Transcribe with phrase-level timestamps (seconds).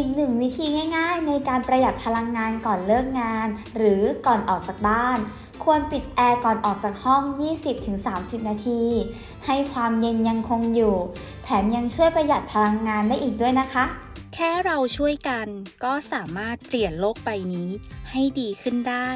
[0.00, 5.18] อีกหนึ่งวิธีง่าย ๆ ในการประหยัดพลังงานก่อนเลิกงาน หรือก่อนออกจากบ้าน
[5.64, 7.22] ควรปิดแอร์ก่อนออกจากห้อง
[7.86, 8.82] 20-30 นาที
[9.46, 10.94] ให้ความเย็นยังคงอยู่
[11.44, 13.84] แถมยังช่วยประหยัดพลังงานได้อีกด้วยนะคะ
[14.34, 15.46] แค่เราช่วยกัน
[15.84, 17.68] ก็สามารถเปลี่ยนโลกใบนี้
[18.10, 19.10] ให้ดีขึ้นได้